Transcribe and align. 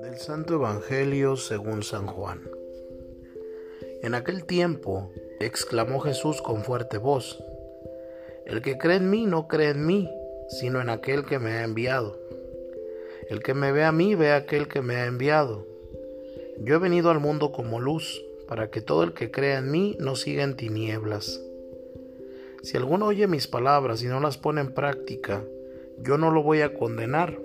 Del 0.00 0.16
Santo 0.16 0.54
Evangelio 0.54 1.36
según 1.36 1.82
San 1.82 2.06
Juan. 2.06 2.48
En 4.02 4.14
aquel 4.14 4.44
tiempo 4.44 5.10
exclamó 5.40 5.98
Jesús 5.98 6.40
con 6.40 6.62
fuerte 6.62 6.98
voz, 6.98 7.42
El 8.46 8.62
que 8.62 8.78
cree 8.78 8.98
en 8.98 9.10
mí 9.10 9.26
no 9.26 9.48
cree 9.48 9.70
en 9.70 9.86
mí, 9.86 10.08
sino 10.48 10.80
en 10.80 10.88
aquel 10.88 11.24
que 11.24 11.40
me 11.40 11.50
ha 11.50 11.64
enviado. 11.64 12.20
El 13.28 13.42
que 13.42 13.54
me 13.54 13.72
ve 13.72 13.82
a 13.82 13.90
mí 13.90 14.14
ve 14.14 14.30
a 14.30 14.36
aquel 14.36 14.68
que 14.68 14.82
me 14.82 14.96
ha 14.96 15.06
enviado. 15.06 15.66
Yo 16.58 16.76
he 16.76 16.78
venido 16.78 17.10
al 17.10 17.18
mundo 17.18 17.50
como 17.50 17.80
luz, 17.80 18.24
para 18.46 18.70
que 18.70 18.82
todo 18.82 19.02
el 19.02 19.14
que 19.14 19.32
crea 19.32 19.58
en 19.58 19.70
mí 19.70 19.96
no 19.98 20.14
siga 20.14 20.44
en 20.44 20.54
tinieblas. 20.54 21.40
Si 22.62 22.76
alguno 22.76 23.06
oye 23.06 23.26
mis 23.26 23.48
palabras 23.48 24.04
y 24.04 24.06
no 24.06 24.20
las 24.20 24.38
pone 24.38 24.60
en 24.60 24.72
práctica, 24.72 25.42
yo 25.98 26.16
no 26.16 26.30
lo 26.30 26.44
voy 26.44 26.60
a 26.60 26.74
condenar, 26.74 27.36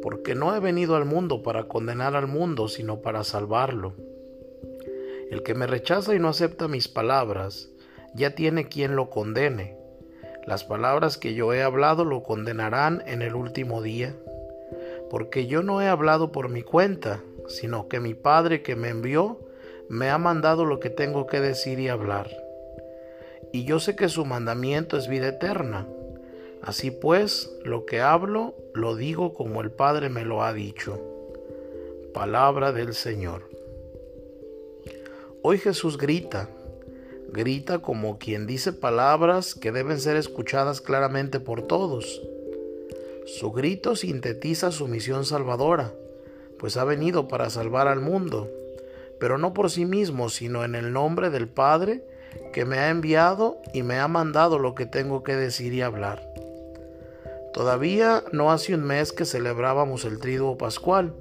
porque 0.00 0.34
no 0.34 0.56
he 0.56 0.60
venido 0.60 0.96
al 0.96 1.04
mundo 1.04 1.42
para 1.42 1.64
condenar 1.64 2.16
al 2.16 2.26
mundo, 2.26 2.66
sino 2.66 3.02
para 3.02 3.22
salvarlo. 3.22 3.92
El 5.30 5.42
que 5.42 5.54
me 5.54 5.66
rechaza 5.66 6.14
y 6.14 6.18
no 6.18 6.28
acepta 6.28 6.68
mis 6.68 6.88
palabras, 6.88 7.68
ya 8.14 8.34
tiene 8.34 8.66
quien 8.66 8.96
lo 8.96 9.10
condene. 9.10 9.76
Las 10.46 10.64
palabras 10.64 11.18
que 11.18 11.34
yo 11.34 11.52
he 11.52 11.62
hablado 11.62 12.06
lo 12.06 12.22
condenarán 12.22 13.02
en 13.06 13.20
el 13.20 13.34
último 13.34 13.82
día, 13.82 14.16
porque 15.10 15.46
yo 15.46 15.62
no 15.62 15.82
he 15.82 15.88
hablado 15.88 16.32
por 16.32 16.48
mi 16.48 16.62
cuenta, 16.62 17.20
sino 17.46 17.88
que 17.88 18.00
mi 18.00 18.14
Padre 18.14 18.62
que 18.62 18.74
me 18.74 18.88
envió 18.88 19.38
me 19.90 20.08
ha 20.08 20.16
mandado 20.16 20.64
lo 20.64 20.80
que 20.80 20.88
tengo 20.88 21.26
que 21.26 21.40
decir 21.40 21.78
y 21.78 21.88
hablar 21.88 22.45
y 23.56 23.64
yo 23.64 23.80
sé 23.80 23.96
que 23.96 24.10
su 24.10 24.26
mandamiento 24.26 24.98
es 24.98 25.08
vida 25.08 25.28
eterna. 25.28 25.86
Así 26.60 26.90
pues, 26.90 27.50
lo 27.64 27.86
que 27.86 28.02
hablo, 28.02 28.54
lo 28.74 28.96
digo 28.96 29.32
como 29.32 29.62
el 29.62 29.70
Padre 29.70 30.10
me 30.10 30.26
lo 30.26 30.42
ha 30.42 30.52
dicho. 30.52 31.00
Palabra 32.12 32.72
del 32.72 32.92
Señor. 32.92 33.48
Hoy 35.40 35.56
Jesús 35.56 35.96
grita, 35.96 36.50
grita 37.32 37.78
como 37.78 38.18
quien 38.18 38.46
dice 38.46 38.74
palabras 38.74 39.54
que 39.54 39.72
deben 39.72 40.00
ser 40.00 40.18
escuchadas 40.18 40.82
claramente 40.82 41.40
por 41.40 41.62
todos. 41.62 42.20
Su 43.24 43.52
grito 43.52 43.96
sintetiza 43.96 44.70
su 44.70 44.86
misión 44.86 45.24
salvadora, 45.24 45.94
pues 46.58 46.76
ha 46.76 46.84
venido 46.84 47.26
para 47.26 47.48
salvar 47.48 47.88
al 47.88 48.02
mundo, 48.02 48.50
pero 49.18 49.38
no 49.38 49.54
por 49.54 49.70
sí 49.70 49.86
mismo, 49.86 50.28
sino 50.28 50.62
en 50.62 50.74
el 50.74 50.92
nombre 50.92 51.30
del 51.30 51.48
Padre, 51.48 52.04
que 52.52 52.64
me 52.64 52.78
ha 52.78 52.90
enviado 52.90 53.58
y 53.72 53.82
me 53.82 53.98
ha 53.98 54.08
mandado 54.08 54.58
lo 54.58 54.74
que 54.74 54.86
tengo 54.86 55.22
que 55.22 55.36
decir 55.36 55.72
y 55.74 55.82
hablar. 55.82 56.22
Todavía 57.52 58.22
no 58.32 58.50
hace 58.50 58.74
un 58.74 58.84
mes 58.84 59.12
que 59.12 59.24
celebrábamos 59.24 60.04
el 60.04 60.18
triduo 60.18 60.58
pascual. 60.58 61.14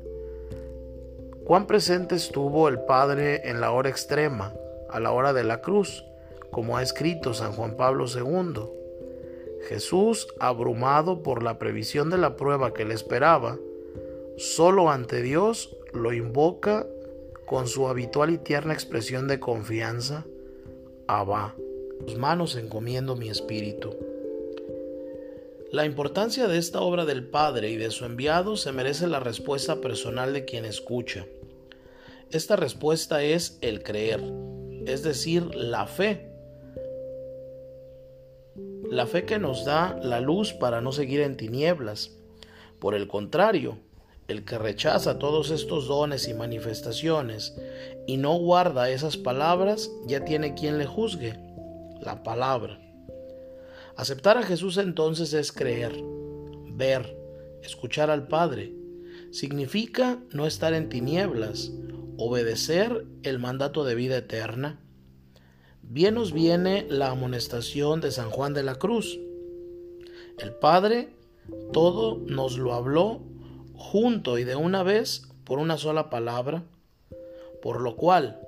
Cuán 1.45 1.67
presente 1.67 2.15
estuvo 2.15 2.67
el 2.67 2.79
Padre 2.79 3.49
en 3.49 3.61
la 3.61 3.71
hora 3.71 3.89
extrema, 3.89 4.53
a 4.89 4.99
la 4.99 5.11
hora 5.11 5.31
de 5.31 5.43
la 5.43 5.61
cruz, 5.61 6.03
como 6.51 6.77
ha 6.77 6.83
escrito 6.83 7.33
San 7.33 7.53
Juan 7.53 7.77
Pablo 7.77 8.05
II. 8.07 8.61
Jesús, 9.67 10.27
abrumado 10.39 11.23
por 11.23 11.41
la 11.41 11.57
previsión 11.57 12.09
de 12.09 12.17
la 12.17 12.35
prueba 12.35 12.73
que 12.73 12.85
le 12.85 12.93
esperaba, 12.93 13.57
solo 14.37 14.89
ante 14.89 15.21
Dios 15.21 15.75
lo 15.93 16.13
invoca 16.13 16.85
con 17.45 17.67
su 17.67 17.87
habitual 17.87 18.31
y 18.31 18.37
tierna 18.37 18.73
expresión 18.73 19.27
de 19.27 19.39
confianza 19.39 20.25
Abba, 21.07 21.55
tus 22.07 22.17
manos 22.17 22.55
encomiendo 22.55 23.15
mi 23.15 23.29
espíritu. 23.29 23.95
La 25.71 25.85
importancia 25.85 26.47
de 26.47 26.57
esta 26.57 26.81
obra 26.81 27.05
del 27.05 27.27
Padre 27.27 27.69
y 27.69 27.77
de 27.77 27.91
su 27.91 28.05
enviado 28.05 28.57
se 28.57 28.71
merece 28.71 29.05
la 29.05 29.19
respuesta 29.19 29.81
personal 29.81 30.33
de 30.33 30.45
quien 30.45 30.65
escucha. 30.65 31.27
Esta 32.31 32.55
respuesta 32.55 33.21
es 33.21 33.59
el 33.61 33.83
creer, 33.83 34.21
es 34.87 35.03
decir, 35.03 35.53
la 35.53 35.85
fe. 35.85 36.31
La 38.89 39.05
fe 39.05 39.25
que 39.25 39.37
nos 39.37 39.63
da 39.63 39.99
la 40.01 40.21
luz 40.21 40.53
para 40.53 40.81
no 40.81 40.91
seguir 40.91 41.21
en 41.21 41.37
tinieblas. 41.37 42.17
Por 42.79 42.95
el 42.95 43.07
contrario, 43.07 43.77
el 44.27 44.43
que 44.43 44.57
rechaza 44.57 45.19
todos 45.19 45.51
estos 45.51 45.87
dones 45.87 46.27
y 46.27 46.33
manifestaciones 46.33 47.55
y 48.07 48.17
no 48.17 48.37
guarda 48.37 48.89
esas 48.89 49.17
palabras, 49.17 49.91
ya 50.07 50.25
tiene 50.25 50.55
quien 50.55 50.77
le 50.77 50.85
juzgue, 50.85 51.37
la 52.01 52.23
palabra. 52.23 52.79
Aceptar 53.95 54.37
a 54.37 54.43
Jesús 54.43 54.77
entonces 54.77 55.33
es 55.33 55.51
creer, 55.51 55.93
ver, 56.71 57.17
escuchar 57.63 58.09
al 58.09 58.27
Padre. 58.27 58.73
Significa 59.31 60.19
no 60.31 60.47
estar 60.47 60.73
en 60.73 60.89
tinieblas, 60.89 61.71
obedecer 62.17 63.05
el 63.23 63.39
mandato 63.39 63.83
de 63.83 63.95
vida 63.95 64.17
eterna. 64.17 64.79
Bien 65.81 66.15
nos 66.15 66.33
viene 66.33 66.87
la 66.89 67.11
amonestación 67.11 68.01
de 68.01 68.11
San 68.11 68.29
Juan 68.31 68.53
de 68.53 68.63
la 68.63 68.75
Cruz. 68.75 69.19
El 70.39 70.53
Padre 70.53 71.09
todo 71.71 72.17
nos 72.25 72.57
lo 72.57 72.73
habló 72.73 73.21
junto 73.77 74.37
y 74.37 74.43
de 74.43 74.55
una 74.55 74.83
vez 74.83 75.27
por 75.43 75.59
una 75.59 75.77
sola 75.77 76.09
palabra, 76.09 76.63
por 77.61 77.81
lo 77.81 77.95
cual 77.95 78.39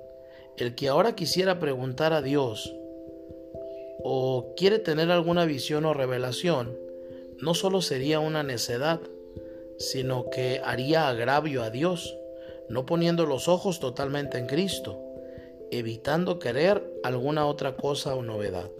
el 0.56 0.74
que 0.74 0.88
ahora 0.88 1.14
quisiera 1.14 1.58
preguntar 1.58 2.12
a 2.12 2.22
Dios 2.22 2.74
o 4.02 4.54
quiere 4.56 4.78
tener 4.78 5.10
alguna 5.10 5.44
visión 5.44 5.84
o 5.84 5.94
revelación, 5.94 6.76
no 7.40 7.54
solo 7.54 7.82
sería 7.82 8.20
una 8.20 8.42
necedad, 8.42 9.00
sino 9.78 10.28
que 10.30 10.60
haría 10.64 11.08
agravio 11.08 11.62
a 11.62 11.70
Dios, 11.70 12.16
no 12.68 12.84
poniendo 12.86 13.26
los 13.26 13.48
ojos 13.48 13.80
totalmente 13.80 14.38
en 14.38 14.46
Cristo, 14.46 15.00
evitando 15.70 16.38
querer 16.38 16.92
alguna 17.04 17.46
otra 17.46 17.76
cosa 17.76 18.14
o 18.14 18.22
novedad. 18.22 18.70